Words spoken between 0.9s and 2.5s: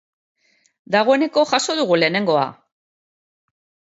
Dagoeneko jaso dugu lehenengoa!